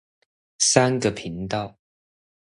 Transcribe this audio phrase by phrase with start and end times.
[0.57, 1.77] 三個頻道